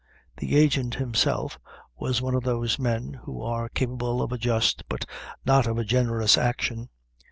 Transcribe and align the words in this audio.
]The 0.39 0.55
agent, 0.55 0.95
himself, 0.95 1.59
was 1.95 2.23
one 2.23 2.33
of 2.33 2.41
those 2.43 2.79
men 2.79 3.13
who 3.25 3.39
are 3.43 3.69
capable 3.69 4.23
of 4.23 4.31
a 4.31 4.37
just, 4.39 4.81
but 4.89 5.05
not 5.45 5.67
of 5.67 5.77
a 5.77 5.83
generous 5.85 6.39
action. 6.39 6.89